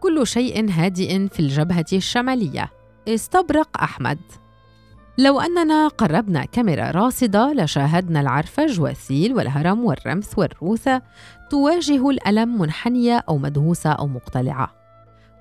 كل 0.00 0.26
شيء 0.26 0.70
هادئ 0.70 1.28
في 1.28 1.40
الجبهة 1.40 1.84
الشمالية. 1.92 2.70
استبرق 3.08 3.82
أحمد. 3.82 4.18
لو 5.18 5.40
أننا 5.40 5.88
قربنا 5.88 6.44
كاميرا 6.44 6.90
راصدة 6.90 7.52
لشاهدنا 7.52 8.20
العرفج 8.20 8.80
والثيل 8.80 9.34
والهرم 9.34 9.84
والرمث 9.84 10.38
والروثة 10.38 11.02
تواجه 11.50 12.10
الألم 12.10 12.58
منحنية 12.60 13.24
أو 13.28 13.38
مدهوسة 13.38 13.90
أو 13.90 14.06
مقتلعة. 14.06 14.85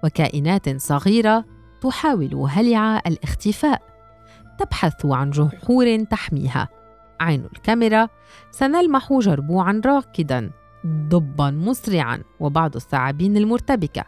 وكائنات 0.05 0.81
صغيرة 0.81 1.45
تحاول 1.81 2.35
هلع 2.49 2.98
الاختفاء. 3.07 3.81
تبحث 4.59 5.05
عن 5.05 5.30
جحور 5.30 6.03
تحميها. 6.03 6.70
عين 7.20 7.45
الكاميرا. 7.45 8.07
سنلمح 8.52 9.13
جربوعا 9.13 9.81
راكدا. 9.85 10.52
ضبا 10.88 11.52
مسرعا. 11.52 12.23
وبعض 12.39 12.75
الثعابين 12.75 13.38
المرتبكة. 13.38 14.03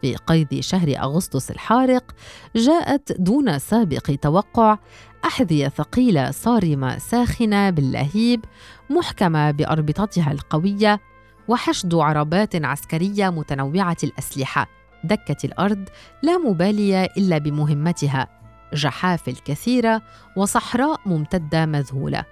في 0.00 0.16
قيد 0.16 0.60
شهر 0.60 0.88
أغسطس 0.98 1.50
الحارق 1.50 2.12
جاءت 2.56 3.20
دون 3.20 3.58
سابق 3.58 4.16
توقع 4.22 4.78
أحذية 5.24 5.68
ثقيلة 5.68 6.30
صارمة 6.30 6.98
ساخنة 6.98 7.70
باللهيب 7.70 8.44
محكمة 8.90 9.50
بأربطتها 9.50 10.32
القوية 10.32 11.00
وحشد 11.48 11.94
عربات 11.94 12.64
عسكرية 12.64 13.30
متنوعة 13.30 13.96
الأسلحة. 14.04 14.66
دكت 15.04 15.44
الأرض 15.44 15.88
لا 16.22 16.38
مبالية 16.38 17.04
إلا 17.04 17.38
بمهمتها 17.38 18.28
جحافل 18.72 19.36
كثيرة 19.44 20.02
وصحراء 20.36 21.00
ممتدة 21.06 21.66
مذهولة. 21.66 22.24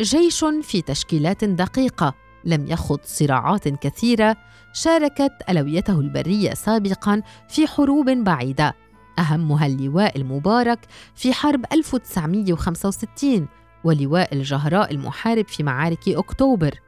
جيش 0.00 0.44
في 0.62 0.82
تشكيلات 0.82 1.44
دقيقة 1.44 2.14
لم 2.44 2.66
يخض 2.66 3.00
صراعات 3.04 3.68
كثيرة 3.68 4.36
شاركت 4.72 5.32
ألويته 5.48 6.00
البرية 6.00 6.54
سابقا 6.54 7.22
في 7.48 7.66
حروب 7.66 8.10
بعيدة. 8.10 8.74
أهمها 9.18 9.66
اللواء 9.66 10.16
المبارك 10.16 10.78
في 11.14 11.32
حرب 11.32 11.64
1965 11.72 13.48
ولواء 13.84 14.34
الجهراء 14.34 14.90
المحارب 14.90 15.48
في 15.48 15.62
معارك 15.62 16.08
أكتوبر. 16.08 16.80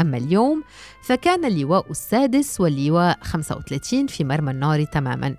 أما 0.00 0.16
اليوم 0.16 0.64
فكان 1.02 1.44
اللواء 1.44 1.90
السادس 1.90 2.60
واللواء 2.60 3.18
35 3.22 4.06
في 4.06 4.24
مرمى 4.24 4.50
النار 4.50 4.84
تماما. 4.84 5.36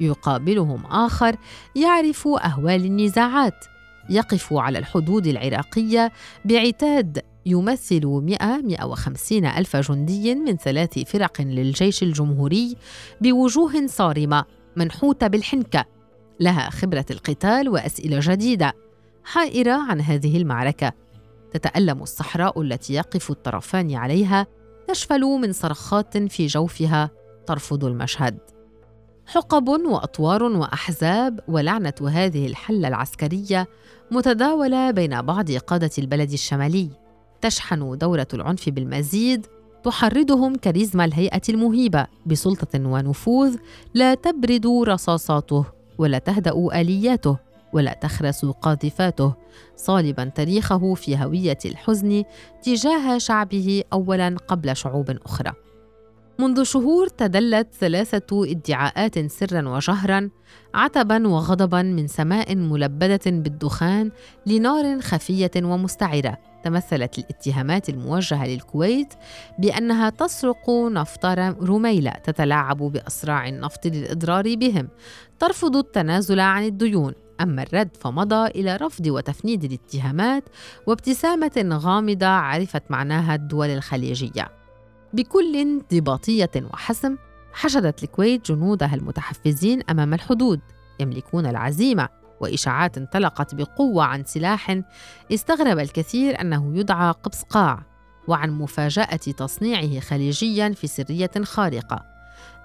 يقابلهم 0.00 0.86
آخر 0.86 1.36
يعرف 1.76 2.28
أهوال 2.28 2.84
النزاعات. 2.84 3.64
يقف 4.10 4.52
على 4.52 4.78
الحدود 4.78 5.26
العراقية 5.26 6.12
بعتاد 6.44 7.22
يمثل 7.46 8.06
100 8.06 8.56
150 8.56 9.46
ألف 9.46 9.76
جندي 9.76 10.34
من 10.34 10.56
ثلاث 10.56 10.98
فرق 10.98 11.40
للجيش 11.40 12.02
الجمهوري 12.02 12.76
بوجوه 13.20 13.86
صارمة 13.86 14.44
منحوتة 14.76 15.26
بالحنكة. 15.26 15.84
لها 16.40 16.70
خبرة 16.70 17.06
القتال 17.10 17.68
وأسئلة 17.68 18.18
جديدة. 18.22 18.72
حائرة 19.24 19.72
عن 19.72 20.00
هذه 20.00 20.36
المعركة. 20.36 21.03
تتألم 21.54 22.02
الصحراء 22.02 22.60
التي 22.62 22.94
يقف 22.94 23.30
الطرفان 23.30 23.94
عليها 23.94 24.46
تشفل 24.88 25.20
من 25.20 25.52
صرخات 25.52 26.18
في 26.18 26.46
جوفها 26.46 27.10
ترفض 27.46 27.84
المشهد. 27.84 28.38
حقب 29.26 29.68
وأطوار 29.68 30.42
وأحزاب 30.42 31.40
ولعنة 31.48 31.94
هذه 32.08 32.46
الحلة 32.46 32.88
العسكرية 32.88 33.68
متداولة 34.10 34.90
بين 34.90 35.22
بعض 35.22 35.50
قادة 35.50 35.90
البلد 35.98 36.32
الشمالي. 36.32 36.90
تشحن 37.40 37.98
دوره 37.98 38.28
العنف 38.34 38.68
بالمزيد 38.68 39.46
تحرضهم 39.84 40.54
كاريزما 40.54 41.04
الهيئة 41.04 41.42
المهيبة 41.48 42.06
بسلطة 42.26 42.80
ونفوذ 42.88 43.56
لا 43.94 44.14
تبرد 44.14 44.66
رصاصاته 44.66 45.64
ولا 45.98 46.18
تهدأ 46.18 46.80
آلياته. 46.80 47.43
ولا 47.74 47.94
تخرس 47.94 48.44
قاذفاته 48.44 49.34
صالبا 49.76 50.24
تاريخه 50.24 50.94
في 50.94 51.16
هوية 51.16 51.58
الحزن 51.64 52.24
تجاه 52.62 53.18
شعبه 53.18 53.82
اولا 53.92 54.36
قبل 54.48 54.76
شعوب 54.76 55.10
أخرى. 55.10 55.52
منذ 56.38 56.62
شهور 56.62 57.08
تدلت 57.08 57.74
ثلاثة 57.74 58.50
ادعاءات 58.50 59.18
سرا 59.18 59.68
وجهرا 59.68 60.30
عتبا 60.74 61.28
وغضبا 61.28 61.82
من 61.82 62.06
سماء 62.06 62.56
ملبدة 62.56 63.20
بالدخان 63.26 64.10
لنار 64.46 65.00
خفية 65.00 65.50
ومستعرة. 65.56 66.38
تمثلت 66.64 67.18
الاتهامات 67.18 67.88
الموجهة 67.88 68.46
للكويت 68.46 69.14
بأنها 69.58 70.10
تسرق 70.10 70.70
نفط 70.70 71.26
رميلة 71.62 72.10
تتلاعب 72.10 72.78
بأسراع 72.78 73.48
النفط 73.48 73.86
للإضرار 73.86 74.54
بهم. 74.54 74.88
ترفض 75.38 75.76
التنازل 75.76 76.40
عن 76.40 76.64
الديون. 76.64 77.12
أما 77.40 77.62
الرد 77.62 77.96
فمضى 78.00 78.46
إلى 78.46 78.76
رفض 78.76 79.06
وتفنيد 79.06 79.64
الاتهامات 79.64 80.44
وابتسامة 80.86 81.68
غامضة 81.72 82.26
عرفت 82.26 82.82
معناها 82.90 83.34
الدول 83.34 83.68
الخليجية. 83.70 84.48
بكل 85.12 85.56
انضباطية 85.56 86.50
وحسم 86.72 87.16
حشدت 87.52 88.02
الكويت 88.02 88.52
جنودها 88.52 88.94
المتحفزين 88.94 89.82
أمام 89.90 90.14
الحدود 90.14 90.60
يملكون 91.00 91.46
العزيمة 91.46 92.08
وإشاعات 92.40 92.98
انطلقت 92.98 93.54
بقوة 93.54 94.04
عن 94.04 94.24
سلاح 94.24 94.80
استغرب 95.32 95.78
الكثير 95.78 96.40
أنه 96.40 96.78
يدعى 96.78 97.10
قبصقاع 97.10 97.82
وعن 98.28 98.50
مفاجأة 98.50 99.16
تصنيعه 99.16 100.00
خليجيا 100.00 100.68
في 100.68 100.86
سرية 100.86 101.30
خارقة. 101.42 102.04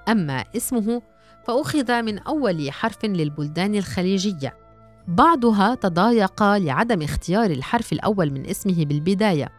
أما 0.09 0.45
اسمه 0.55 1.01
فأخذ 1.49 2.01
من 2.01 2.19
أول 2.19 2.71
حرف 2.71 3.05
للبلدان 3.05 3.75
الخليجية. 3.75 4.57
بعضها 5.07 5.75
تضايق 5.75 6.43
لعدم 6.43 7.01
اختيار 7.01 7.51
الحرف 7.51 7.93
الأول 7.93 8.31
من 8.31 8.45
اسمه 8.45 8.85
بالبداية 8.85 9.49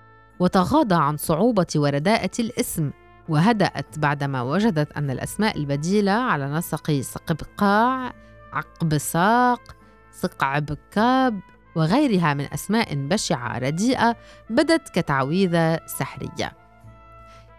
وتغاضى 0.41 0.95
عن 0.95 1.17
صعوبة 1.17 1.67
ورداءة 1.77 2.31
الاسم 2.39 2.91
وهدأت 3.29 3.99
بعدما 3.99 4.43
وجدت 4.43 4.93
أن 4.93 5.11
الأسماء 5.11 5.59
البديلة 5.59 6.13
على 6.13 6.53
نسق 6.53 7.01
سقبقاع 7.01 8.13
عقبساق 8.53 9.77
سقعبكاب 10.13 11.41
وغيرها 11.77 12.35
من 12.35 12.53
أسماء 12.53 12.95
بشعة 12.95 13.59
رديئة 13.59 14.17
بدت 14.51 14.89
كتعويذة 14.89 15.81
سحرية. 15.87 16.60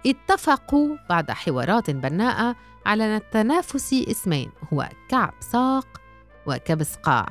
اتفقوا 0.06 0.98
بعد 1.10 1.32
حوارات 1.32 1.90
بناءة 1.90 2.56
على 2.86 3.22
تنافس 3.32 3.94
اسمين 3.94 4.52
هو 4.74 4.90
كعب 5.10 5.34
ساق 5.40 6.02
وكبسقاع. 6.48 7.30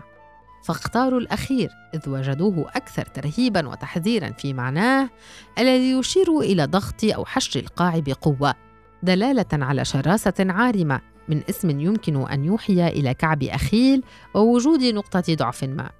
فاختاروا 0.64 1.20
الأخير 1.20 1.70
إذ 1.94 2.08
وجدوه 2.08 2.70
أكثر 2.76 3.06
ترهيبا 3.06 3.68
وتحذيرا 3.68 4.30
في 4.30 4.52
معناه 4.52 5.10
الذي 5.58 5.92
يشير 5.92 6.38
إلى 6.40 6.64
ضغط 6.64 7.04
أو 7.04 7.24
حشر 7.24 7.60
القاع 7.60 7.98
بقوة 7.98 8.54
دلالة 9.02 9.46
على 9.52 9.84
شراسة 9.84 10.34
عارمة 10.40 11.00
من 11.28 11.42
اسم 11.50 11.80
يمكن 11.80 12.28
أن 12.28 12.44
يوحي 12.44 12.88
إلى 12.88 13.14
كعب 13.14 13.42
أخيل 13.42 14.04
ووجود 14.34 14.82
نقطة 14.82 15.34
ضعف 15.34 15.64
ما. 15.64 15.90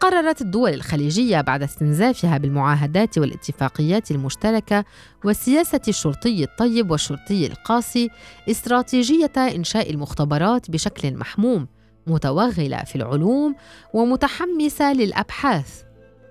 قررت 0.00 0.40
الدول 0.40 0.74
الخليجية 0.74 1.40
بعد 1.40 1.62
استنزافها 1.62 2.38
بالمعاهدات 2.38 3.18
والاتفاقيات 3.18 4.10
المشتركة 4.10 4.84
والسياسة 5.24 5.80
الشرطي 5.88 6.44
الطيب 6.44 6.90
والشرطي 6.90 7.46
القاسي 7.46 8.10
استراتيجية 8.50 9.32
إنشاء 9.36 9.90
المختبرات 9.90 10.70
بشكل 10.70 11.16
محموم 11.16 11.66
متوغلة 12.06 12.84
في 12.84 12.96
العلوم 12.96 13.54
ومتحمسة 13.94 14.92
للأبحاث. 14.92 15.82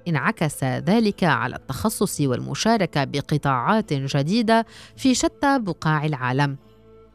انعكس 0.08 0.64
ذلك 0.64 1.24
على 1.24 1.56
التخصص 1.56 2.22
والمشاركة 2.22 3.04
بقطاعات 3.04 3.94
جديدة 3.94 4.66
في 4.98 5.16
شتى 5.16 5.60
بقاع 5.60 6.06
العالم. 6.06 6.58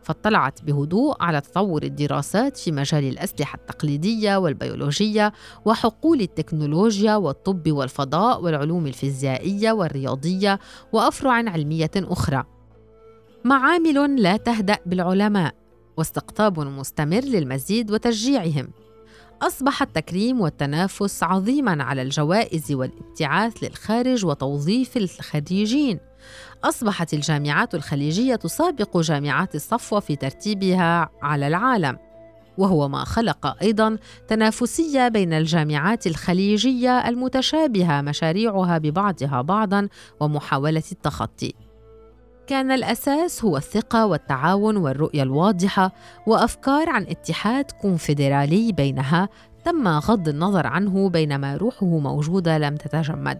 فاطلعت 0.02 0.62
بهدوء 0.62 1.16
على 1.20 1.40
تطور 1.40 1.82
الدراسات 1.82 2.56
في 2.56 2.72
مجال 2.72 3.04
الأسلحة 3.04 3.56
التقليدية 3.56 4.36
والبيولوجية 4.36 5.32
وحقول 5.64 6.20
التكنولوجيا 6.20 7.16
والطب 7.16 7.72
والفضاء 7.72 8.42
والعلوم 8.42 8.86
الفيزيائية 8.86 9.72
والرياضية 9.72 10.58
وأفرع 10.92 11.32
علمية 11.32 11.90
أخرى. 11.96 12.44
معامل 13.44 14.22
لا 14.22 14.36
تهدأ 14.36 14.78
بالعلماء 14.86 15.54
واستقطاب 15.96 16.60
مستمر 16.60 17.20
للمزيد 17.20 17.90
وتشجيعهم. 17.90 18.68
أصبح 19.42 19.82
التكريم 19.82 20.40
والتنافس 20.40 21.22
عظيما 21.22 21.84
على 21.84 22.02
الجوائز 22.02 22.72
والابتعاث 22.72 23.64
للخارج 23.64 24.26
وتوظيف 24.26 24.96
الخريجين. 24.96 25.98
أصبحت 26.64 27.14
الجامعات 27.14 27.74
الخليجية 27.74 28.34
تسابق 28.34 28.98
جامعات 28.98 29.54
الصفوة 29.54 30.00
في 30.00 30.16
ترتيبها 30.16 31.10
على 31.22 31.46
العالم 31.46 31.98
وهو 32.58 32.88
ما 32.88 33.04
خلق 33.04 33.62
أيضا 33.62 33.98
تنافسية 34.28 35.08
بين 35.08 35.32
الجامعات 35.32 36.06
الخليجية 36.06 37.08
المتشابهة 37.08 38.00
مشاريعها 38.00 38.78
ببعضها 38.78 39.42
بعضا 39.42 39.88
ومحاولة 40.20 40.82
التخطي. 40.92 41.54
كان 42.46 42.70
الأساس 42.70 43.44
هو 43.44 43.56
الثقة 43.56 44.06
والتعاون 44.06 44.76
والرؤية 44.76 45.22
الواضحة 45.22 45.92
وأفكار 46.26 46.88
عن 46.88 47.02
اتحاد 47.02 47.70
كونفدرالي 47.70 48.72
بينها 48.72 49.28
تم 49.64 49.88
غض 49.88 50.28
النظر 50.28 50.66
عنه 50.66 51.08
بينما 51.08 51.56
روحه 51.56 51.86
موجودة 51.86 52.58
لم 52.58 52.76
تتجمد. 52.76 53.38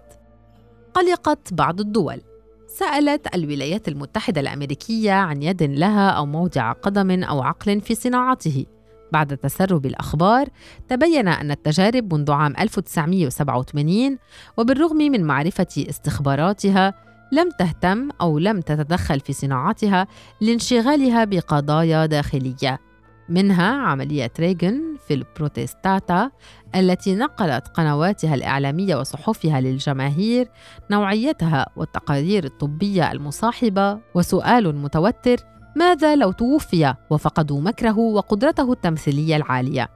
قلقت 0.95 1.55
بعض 1.55 1.81
الدول. 1.81 2.21
سألت 2.67 3.35
الولايات 3.35 3.89
المتحدة 3.89 4.41
الأمريكية 4.41 5.13
عن 5.13 5.43
يد 5.43 5.63
لها 5.63 6.11
أو 6.11 6.27
موضع 6.27 6.73
قدم 6.73 7.25
أو 7.25 7.43
عقل 7.43 7.81
في 7.81 7.95
صناعته. 7.95 8.67
بعد 9.13 9.37
تسرب 9.37 9.87
الأخبار 9.87 10.49
تبين 10.89 11.29
أن 11.29 11.51
التجارب 11.51 12.15
منذ 12.15 12.31
عام 12.31 12.55
1987 12.61 14.19
وبالرغم 14.57 14.97
من 14.97 15.25
معرفة 15.25 15.67
استخباراتها 15.89 16.95
لم 17.33 17.51
تهتم 17.59 18.09
أو 18.21 18.39
لم 18.39 18.61
تتدخل 18.61 19.21
في 19.21 19.33
صناعتها 19.33 20.07
لانشغالها 20.41 21.25
بقضايا 21.25 22.07
داخلية 22.07 22.81
منها 23.29 23.73
عملية 23.73 24.33
ريغن 24.41 24.97
في 25.09 25.15
البروتستاتا 25.15 26.31
التي 26.75 27.15
نقلت 27.15 27.69
قنواتها 27.69 28.35
الإعلامية 28.35 28.97
وصحفها 28.97 29.61
للجماهير 29.61 30.49
نوعيتها 30.91 31.67
والتقارير 31.77 32.45
الطبية 32.45 33.13
المصاحبة 33.13 33.99
وسؤال 34.15 34.77
متوتر 34.77 35.37
ماذا 35.77 36.17
لو 36.17 36.33
توفي 36.33 36.95
وفقدوا 37.11 37.61
مكره 37.61 37.99
وقدرته 37.99 38.73
التمثيلية 38.73 39.37
العالية؟ 39.37 39.89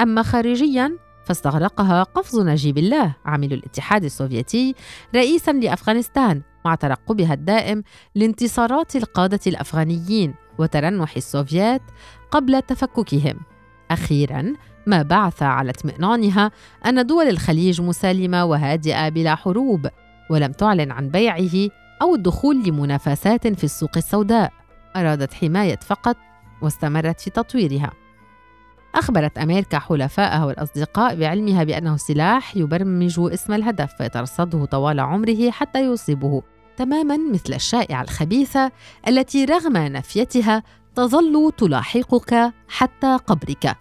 أما 0.00 0.22
خارجياً 0.22 0.98
فاستغرقها 1.24 2.02
قفز 2.02 2.38
نجيب 2.40 2.78
الله 2.78 3.16
عامل 3.24 3.52
الاتحاد 3.52 4.04
السوفيتي 4.04 4.74
رئيساً 5.14 5.52
لأفغانستان 5.52 6.42
مع 6.64 6.74
ترقبها 6.74 7.34
الدائم 7.34 7.82
لانتصارات 8.14 8.96
القادة 8.96 9.40
الأفغانيين 9.46 10.34
وترنح 10.58 11.16
السوفيات 11.16 11.82
قبل 12.30 12.62
تفككهم. 12.62 13.40
أخيراً 13.90 14.54
ما 14.86 15.02
بعث 15.02 15.42
على 15.42 15.70
اطمئنانها 15.70 16.50
أن 16.86 17.06
دول 17.06 17.28
الخليج 17.28 17.80
مسالمة 17.80 18.44
وهادئة 18.44 19.08
بلا 19.08 19.34
حروب 19.34 19.88
ولم 20.30 20.52
تعلن 20.52 20.90
عن 20.90 21.08
بيعه 21.08 21.68
أو 22.02 22.14
الدخول 22.14 22.62
لمنافسات 22.62 23.48
في 23.48 23.64
السوق 23.64 23.96
السوداء 23.96 24.52
أرادت 24.96 25.34
حماية 25.34 25.78
فقط 25.86 26.16
واستمرت 26.62 27.20
في 27.20 27.30
تطويرها 27.30 27.92
أخبرت 28.94 29.38
أمريكا 29.38 29.78
حلفائها 29.78 30.44
والأصدقاء 30.44 31.16
بعلمها 31.16 31.64
بأنه 31.64 31.96
سلاح 31.96 32.56
يبرمج 32.56 33.20
اسم 33.20 33.52
الهدف 33.52 33.94
فيترصده 33.98 34.64
طوال 34.64 35.00
عمره 35.00 35.50
حتى 35.50 35.80
يصيبه. 35.80 36.42
تماما 36.76 37.16
مثل 37.16 37.54
الشائعة 37.54 38.02
الخبيثة 38.02 38.72
التي 39.08 39.44
رغم 39.44 39.76
نفيتها 39.76 40.62
تظل 40.94 41.52
تلاحقك 41.56 42.52
حتى 42.68 43.16
قبرك. 43.26 43.76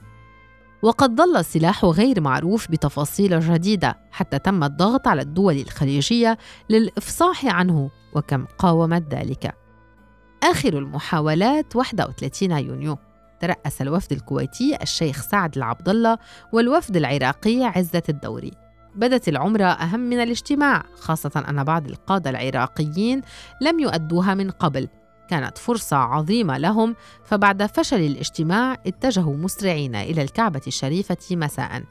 وقد 0.82 1.16
ظل 1.16 1.38
السلاح 1.38 1.86
غير 1.86 2.22
معروف 2.22 2.72
بتفاصيل 2.72 3.40
جديدة 3.40 3.98
حتى 4.12 4.40
تم 4.40 4.64
الضغط 4.64 5.08
على 5.08 5.22
الدول 5.22 5.58
الخليجية 5.58 6.38
للإفصاح 6.70 7.46
عنه 7.46 7.90
وكم 8.16 8.46
قاومت 8.46 9.14
ذلك. 9.14 9.56
آخر 10.44 10.78
المحاولات 10.78 11.76
31 11.76 12.52
يونيو. 12.52 12.98
ترأس 13.40 13.82
الوفد 13.82 14.12
الكويتي 14.12 14.78
الشيخ 14.82 15.22
سعد 15.22 15.58
العبد 15.58 15.90
الله 15.90 16.18
والوفد 16.54 16.98
العراقي 16.98 17.64
عزة 17.64 18.04
الدوري. 18.10 18.52
بدت 18.96 19.28
العمرة 19.30 19.64
أهم 19.66 20.00
من 20.00 20.20
الاجتماع 20.20 20.84
خاصة 21.00 21.46
أن 21.50 21.64
بعض 21.64 21.88
القادة 21.88 22.30
العراقيين 22.30 23.22
لم 23.62 23.80
يؤدوها 23.80 24.34
من 24.34 24.52
قبل. 24.52 24.88
كانت 25.30 25.58
فرصة 25.58 25.98
عظيمة 25.98 26.58
لهم 26.58 26.96
فبعد 27.24 27.66
فشل 27.66 28.02
الاجتماع 28.02 28.74
اتجهوا 28.88 29.38
مسرعين 29.38 29.96
إلى 29.96 30.22
الكعبة 30.22 30.62
الشريفة 30.68 31.18
مساءً. 31.32 31.84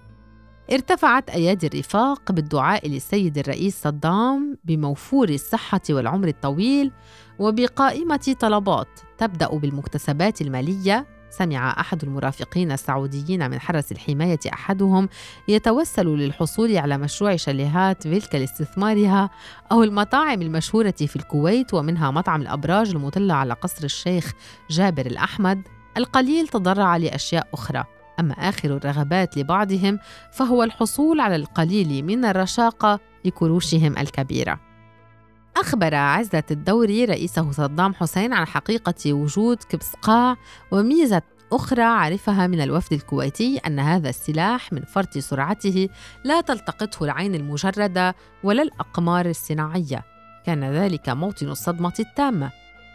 ارتفعت 0.73 1.31
أيادي 1.31 1.67
الرفاق 1.67 2.33
بالدعاء 2.33 2.89
للسيد 2.89 3.39
الرئيس 3.39 3.83
صدام 3.83 4.59
بموفور 4.65 5.29
الصحة 5.29 5.81
والعمر 5.91 6.29
الطويل 6.29 6.93
وبقائمة 7.39 8.37
طلبات 8.41 9.01
تبدأ 9.19 9.49
بالمكتسبات 9.49 10.41
المالية 10.41 11.07
سمع 11.31 11.81
أحد 11.81 12.05
المرافقين 12.05 12.73
السعوديين 12.73 13.51
من 13.51 13.61
حرس 13.61 13.93
الحماية 13.93 14.39
أحدهم 14.53 15.09
يتوسل 15.49 16.07
للحصول 16.07 16.77
على 16.77 16.99
مشروع 16.99 17.37
شاليهات 17.37 18.03
فيلكا 18.03 18.37
لاستثمارها 18.37 19.31
أو 19.73 19.83
المطاعم 19.83 20.43
المشهورة 20.43 20.95
في 20.99 21.17
الكويت 21.17 21.75
ومنها 21.75 22.11
مطعم 22.11 22.43
الأبراج 22.43 22.91
المطلة 22.91 23.35
على 23.35 23.55
قصر 23.55 23.85
الشيخ 23.85 24.33
جابر 24.71 25.07
الأحمد 25.07 25.63
القليل 25.97 26.49
تضرع 26.49 26.97
لأشياء 26.97 27.49
أخرى. 27.55 27.85
أما 28.21 28.35
آخر 28.35 28.77
الرغبات 28.77 29.39
لبعضهم 29.39 29.99
فهو 30.33 30.63
الحصول 30.63 31.21
على 31.21 31.37
القليل 31.37 32.05
من 32.05 32.25
الرشاقة 32.25 33.01
لكروشهم 33.25 33.99
الكبيرة. 33.99 34.68
أخبر 35.61 35.95
عزة 35.95 36.43
الدوري 36.51 37.05
رئيسه 37.05 37.51
صدام 37.51 37.95
حسين 37.95 38.33
عن 38.33 38.47
حقيقة 38.47 39.13
وجود 39.13 39.57
كبسقاع 39.63 40.37
وميزة 40.73 41.23
أخرى 41.53 41.83
عرفها 41.83 42.47
من 42.47 42.61
الوفد 42.61 42.93
الكويتي 42.93 43.59
أن 43.59 43.79
هذا 43.79 44.09
السلاح 44.09 44.73
من 44.73 44.83
فرط 44.85 45.19
سرعته 45.19 45.89
لا 46.25 46.41
تلتقطه 46.41 47.05
العين 47.05 47.35
المجردة 47.35 48.15
ولا 48.45 48.63
الأقمار 48.63 49.27
الصناعية. 49.27 50.05
كان 50.47 50.65
ذلك 50.65 51.09
موطن 51.09 51.49
الصدمة 51.49 51.95
التامة. 52.01 52.51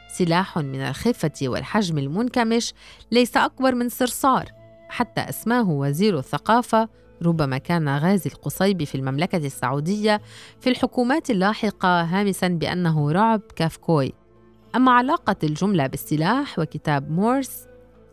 سلاح 0.07 0.57
من 0.57 0.81
الخفة 0.81 1.39
والحجم 1.41 1.97
المنكمش 1.97 2.73
ليس 3.11 3.37
أكبر 3.37 3.75
من 3.75 3.89
صرصار. 3.89 4.45
حتى 4.89 5.21
أسماه 5.21 5.69
وزير 5.69 6.17
الثقافة 6.17 6.89
ربما 7.25 7.57
كان 7.57 7.89
غازي 7.89 8.29
القصيبي 8.29 8.85
في 8.85 8.95
المملكة 8.95 9.37
السعودية 9.37 10.21
في 10.61 10.69
الحكومات 10.69 11.29
اللاحقة 11.29 12.01
هامسا 12.01 12.47
بأنه 12.47 13.11
رعب 13.11 13.41
كافكوي. 13.55 14.13
أما 14.75 14.91
علاقة 14.91 15.35
الجملة 15.43 15.87
بالسلاح 15.87 16.59
وكتاب 16.59 17.11
مورس 17.11 17.67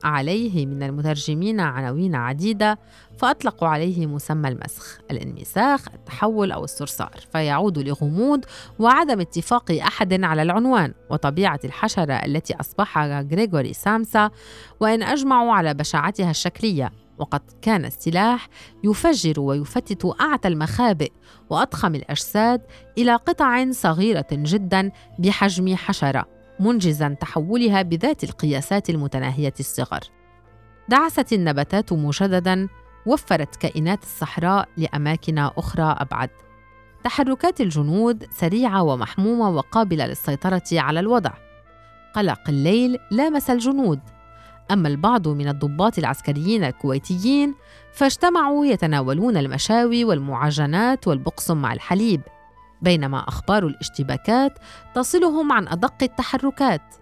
عليه 0.04 0.66
من 0.66 0.82
المترجمين 0.82 1.60
عناوين 1.60 2.14
عديدة 2.14 2.79
فأطلقوا 3.19 3.69
عليه 3.69 4.06
مسمى 4.06 4.48
المسخ 4.48 4.98
الانمساخ 5.10 5.88
التحول 5.94 6.52
أو 6.52 6.64
الصرصار 6.64 7.14
فيعود 7.32 7.79
لغموض 7.79 8.44
وعدم 8.79 9.20
اتفاق 9.20 9.70
أحد 9.70 10.24
على 10.24 10.43
العنوان 10.43 10.94
وطبيعة 11.10 11.60
الحشرة 11.64 12.14
التي 12.14 12.55
أصبحها 12.60 13.20
غريغوري 13.20 13.72
سامسا 13.72 14.31
وإن 14.81 15.02
أجمعوا 15.02 15.52
على 15.52 15.74
بشاعتها 15.74 16.31
الشكلية. 16.31 16.93
وقد 17.20 17.41
كان 17.62 17.84
السلاح 17.84 18.48
يفجر 18.84 19.41
ويفتت 19.41 20.20
أعتى 20.20 20.48
المخابئ 20.48 21.12
وأضخم 21.50 21.94
الأجساد 21.94 22.62
إلى 22.98 23.17
قطع 23.17 23.70
صغيرة 23.70 24.27
جدا 24.32 24.91
بحجم 25.19 25.77
حشرة 25.77 26.27
منجزا 26.60 27.17
تحولها 27.20 27.82
بذات 27.82 28.24
القياسات 28.24 28.91
المتناهية 28.91 29.55
الصغر. 29.60 30.00
دعست 30.89 31.32
النباتات 31.32 31.93
مجددا 31.93 32.69
وفرت 33.06 33.56
كائنات 33.56 34.03
الصحراء 34.03 34.69
لأماكن 34.77 35.39
أخرى 35.39 35.96
أبعد. 35.98 36.31
تحركات 37.05 37.60
الجنود 37.60 38.27
سريعة 38.31 38.82
ومحمومة 38.82 39.50
وقابلة 39.50 40.06
للسيطرة 40.06 40.62
على 40.72 41.00
الوضع. 41.00 41.32
قلق 42.15 42.48
الليل 42.48 42.98
لامس 43.10 43.50
الجنود. 43.50 44.00
أما 44.70 44.89
البعض 44.89 45.29
من 45.29 45.48
الضباط 45.48 45.98
العسكريين 45.98 46.65
الكويتيين 46.65 47.55
فاجتمعوا 47.93 48.67
يتناولون 48.67 49.36
المشاوي 49.36 50.05
والمعجنات 50.05 51.08
والبقسم 51.08 51.56
مع 51.56 51.72
الحليب 51.72 52.20
بينما 52.82 53.29
أخبار 53.29 53.67
الاشتباكات 53.67 54.58
تصلهم 54.94 55.53
عن 55.53 55.69
أدق 55.69 56.03
التحركات. 56.03 56.94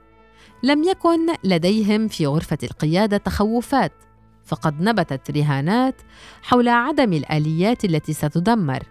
لم 0.63 0.83
يكن 0.83 1.35
لديهم 1.45 2.09
في 2.09 2.27
غرفة 2.27 2.59
القيادة 2.63 3.17
تخوفات 3.17 3.93
فقد 4.45 4.81
نبتت 4.81 5.31
رهانات 5.31 6.03
حول 6.43 6.69
عدم 6.69 7.13
الآليات 7.13 7.85
التي 7.85 8.13
ستدمر. 8.13 8.83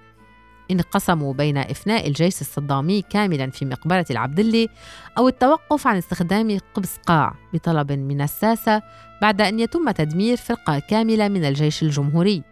انقسموا 0.71 1.33
بين 1.33 1.57
إفناء 1.57 2.07
الجيش 2.07 2.41
الصدامي 2.41 3.01
كاملا 3.01 3.49
في 3.49 3.65
مقبرة 3.65 4.05
العبدلي 4.11 4.69
أو 5.17 5.27
التوقف 5.27 5.87
عن 5.87 5.97
استخدام 5.97 6.57
قبس 6.73 6.97
قاع 6.97 7.35
بطلب 7.53 7.91
من 7.91 8.21
الساسة 8.21 8.81
بعد 9.21 9.41
أن 9.41 9.59
يتم 9.59 9.91
تدمير 9.91 10.37
فرقة 10.37 10.79
كاملة 10.79 11.27
من 11.27 11.45
الجيش 11.45 11.83
الجمهوري. 11.83 12.43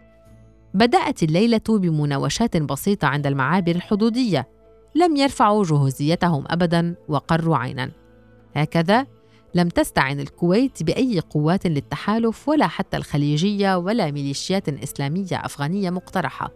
بدأت 0.74 1.22
الليلة 1.22 1.60
بمناوشات 1.68 2.56
بسيطة 2.56 3.08
عند 3.08 3.26
المعابر 3.26 3.74
الحدودية. 3.76 4.48
لم 4.94 5.16
يرفعوا 5.16 5.64
جهوزيتهم 5.64 6.44
أبدا 6.48 6.94
وقروا 7.08 7.56
عينا. 7.56 7.90
هكذا 8.56 9.06
لم 9.54 9.68
تستعن 9.68 10.20
الكويت 10.20 10.82
بأي 10.82 11.20
قوات 11.20 11.66
للتحالف 11.66 12.48
ولا 12.48 12.66
حتى 12.66 12.96
الخليجية 12.96 13.78
ولا 13.78 14.10
ميليشيات 14.10 14.68
إسلامية 14.68 15.26
أفغانية 15.32 15.90
مقترحة. 15.90 16.50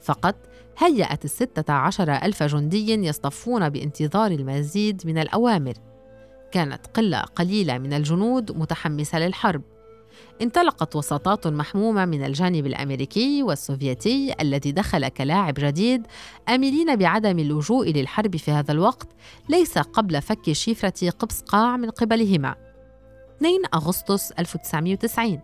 فقط 0.00 0.34
هيأت 0.78 1.24
الستة 1.24 1.72
عشر 1.72 2.12
ألف 2.12 2.42
جندي 2.42 2.92
يصطفون 2.92 3.68
بانتظار 3.68 4.30
المزيد 4.30 5.02
من 5.04 5.18
الأوامر. 5.18 5.74
كانت 6.52 6.86
قلة 6.86 7.20
قليلة 7.20 7.78
من 7.78 7.92
الجنود 7.92 8.58
متحمسة 8.58 9.18
للحرب. 9.18 9.62
انطلقت 10.42 10.96
وساطات 10.96 11.46
محمومة 11.46 12.04
من 12.04 12.24
الجانب 12.24 12.66
الأمريكي 12.66 13.42
والسوفيتي 13.42 14.34
الذي 14.40 14.72
دخل 14.72 15.08
كلاعب 15.08 15.54
جديد 15.54 16.06
آملين 16.48 16.96
بعدم 16.96 17.38
اللجوء 17.38 17.90
للحرب 17.90 18.36
في 18.36 18.50
هذا 18.50 18.72
الوقت 18.72 19.08
ليس 19.48 19.78
قبل 19.78 20.22
فك 20.22 20.52
شفرة 20.52 21.10
قبس 21.10 21.40
قاع 21.40 21.76
من 21.76 21.90
قبلهما. 21.90 22.54
2 23.36 23.60
أغسطس 23.74 24.32
1990 24.32 25.40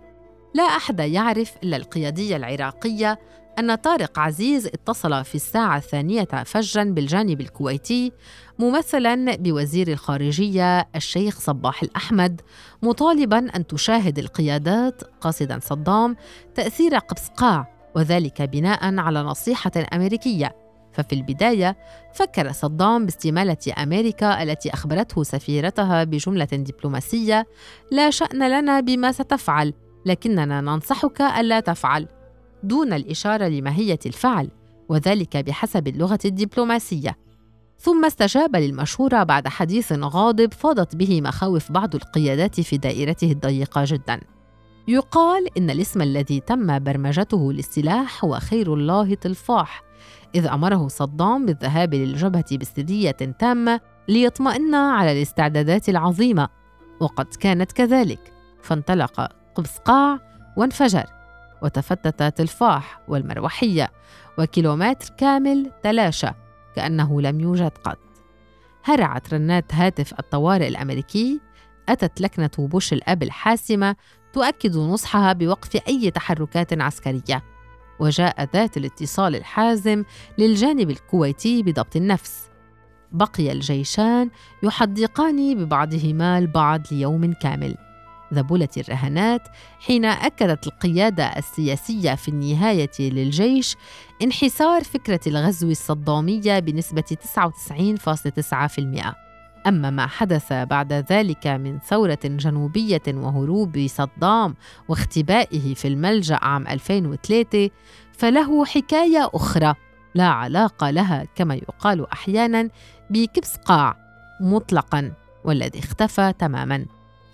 لا 0.54 0.62
أحد 0.62 1.00
يعرف 1.00 1.52
إلا 1.62 1.76
القيادية 1.76 2.36
العراقية 2.36 3.18
أن 3.58 3.74
طارق 3.74 4.18
عزيز 4.18 4.66
اتصل 4.66 5.24
في 5.24 5.34
الساعة 5.34 5.76
الثانية 5.76 6.24
فجرا 6.24 6.84
بالجانب 6.84 7.40
الكويتي 7.40 8.12
ممثلا 8.58 9.36
بوزير 9.36 9.88
الخارجية 9.88 10.88
الشيخ 10.96 11.40
صباح 11.40 11.82
الأحمد 11.82 12.40
مطالبا 12.82 13.56
أن 13.56 13.66
تشاهد 13.66 14.18
القيادات 14.18 15.02
قاصدا 15.20 15.58
صدام 15.62 16.16
تأثير 16.54 16.94
قبسقاع 16.94 17.72
وذلك 17.94 18.42
بناء 18.42 18.98
على 18.98 19.22
نصيحة 19.22 19.72
أمريكية. 19.92 20.56
ففي 20.92 21.12
البداية 21.12 21.76
فكر 22.14 22.52
صدام 22.52 23.06
باستمالة 23.06 23.56
أمريكا 23.82 24.42
التي 24.42 24.74
أخبرته 24.74 25.22
سفيرتها 25.22 26.04
بجملة 26.04 26.44
دبلوماسية 26.44 27.46
لا 27.90 28.10
شأن 28.10 28.60
لنا 28.60 28.80
بما 28.80 29.12
ستفعل 29.12 29.74
لكننا 30.06 30.60
ننصحك 30.60 31.20
ألا 31.20 31.60
تفعل. 31.60 32.21
دون 32.64 32.92
الإشارة 32.92 33.48
لماهية 33.48 33.98
الفعل 34.06 34.50
وذلك 34.88 35.36
بحسب 35.36 35.88
اللغة 35.88 36.18
الدبلوماسية. 36.24 37.16
ثم 37.78 38.04
استجاب 38.04 38.56
للمشورة 38.56 39.22
بعد 39.22 39.48
حديث 39.48 39.92
غاضب 39.92 40.54
فاضت 40.54 40.96
به 40.96 41.20
مخاوف 41.20 41.72
بعض 41.72 41.94
القيادات 41.94 42.60
في 42.60 42.76
دائرته 42.76 43.32
الضيقة 43.32 43.84
جدا. 43.86 44.20
يقال 44.88 45.58
إن 45.58 45.70
الاسم 45.70 46.02
الذي 46.02 46.40
تم 46.40 46.78
برمجته 46.78 47.52
للسلاح 47.52 48.24
هو 48.24 48.38
خير 48.38 48.74
الله 48.74 49.14
تلفاح 49.14 49.82
إذ 50.34 50.46
أمره 50.46 50.88
صدام 50.88 51.46
بالذهاب 51.46 51.94
للجبهة 51.94 52.56
بسرية 52.56 53.10
تامة 53.10 53.80
ليطمئن 54.08 54.74
على 54.74 55.12
الاستعدادات 55.12 55.88
العظيمة 55.88 56.48
وقد 57.00 57.26
كانت 57.26 57.72
كذلك. 57.72 58.32
فانطلق 58.62 59.28
قبسقاع 59.54 60.18
وانفجر. 60.56 61.21
وتفتت 61.62 62.22
تلفاح 62.22 63.00
والمروحية 63.08 63.90
وكيلومتر 64.38 65.14
كامل 65.18 65.70
تلاشى 65.82 66.28
كأنه 66.76 67.20
لم 67.20 67.40
يوجد 67.40 67.70
قط. 67.84 67.98
هرعت 68.84 69.34
رنات 69.34 69.74
هاتف 69.74 70.12
الطوارئ 70.18 70.68
الأمريكي. 70.68 71.40
أتت 71.88 72.20
لكنة 72.20 72.50
بوش 72.58 72.92
الأب 72.92 73.22
الحاسمة 73.22 73.96
تؤكد 74.32 74.76
نصحها 74.76 75.32
بوقف 75.32 75.88
أي 75.88 76.10
تحركات 76.10 76.80
عسكرية. 76.80 77.42
وجاء 78.00 78.48
ذات 78.54 78.76
الاتصال 78.76 79.36
الحازم 79.36 80.04
للجانب 80.38 80.90
الكويتي 80.90 81.62
بضبط 81.62 81.96
النفس. 81.96 82.50
بقي 83.12 83.52
الجيشان 83.52 84.30
يحدقان 84.62 85.54
ببعضهما 85.54 86.38
البعض 86.38 86.80
ليوم 86.92 87.32
كامل. 87.32 87.91
ذبولت 88.32 88.78
الرهانات 88.78 89.48
حين 89.80 90.04
أكدت 90.04 90.66
القيادة 90.66 91.24
السياسية 91.24 92.14
في 92.14 92.28
النهاية 92.28 92.90
للجيش 93.00 93.76
انحسار 94.22 94.84
فكرة 94.84 95.20
الغزو 95.26 95.70
الصدامية 95.70 96.58
بنسبة 96.58 97.04
99.9%. 97.38 99.14
أما 99.66 99.90
ما 99.90 100.06
حدث 100.06 100.52
بعد 100.52 100.92
ذلك 100.92 101.46
من 101.46 101.78
ثورة 101.78 102.18
جنوبية 102.24 103.02
وهروب 103.08 103.86
صدام 103.88 104.54
واختبائه 104.88 105.74
في 105.74 105.88
الملجأ 105.88 106.38
عام 106.42 106.66
2003 106.66 107.70
فله 108.12 108.64
حكاية 108.64 109.30
أخرى 109.34 109.74
لا 110.14 110.26
علاقة 110.26 110.90
لها 110.90 111.24
كما 111.34 111.54
يقال 111.54 112.12
أحيانا 112.12 112.68
بكبس 113.10 113.56
قاع 113.56 113.96
مطلقا 114.40 115.12
والذي 115.44 115.78
اختفى 115.78 116.32
تماما 116.38 116.86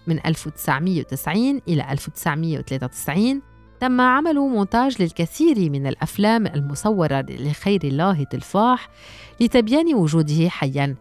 من 0.08 0.26
1990 0.26 1.60
إلى 1.68 1.92
1993 1.92 3.42
تم 3.80 4.00
عمل 4.00 4.34
مونتاج 4.34 5.02
للكثير 5.02 5.70
من 5.70 5.86
الأفلام 5.86 6.46
المصورة 6.46 7.26
لخير 7.28 7.80
الله 7.84 8.24
تلفاح 8.24 8.88
لتبيان 9.40 9.94
وجوده 9.94 10.48
حياً. 10.48 10.96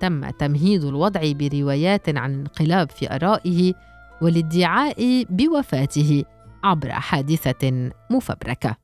تم 0.00 0.30
تمهيد 0.30 0.84
الوضع 0.84 1.32
بروايات 1.32 2.08
عن 2.08 2.34
انقلاب 2.34 2.90
في 2.90 3.14
آرائه 3.14 3.74
والادعاء 4.22 5.24
بوفاته 5.30 6.24
عبر 6.64 6.90
حادثة 6.90 7.90
مفبركة. 8.10 8.76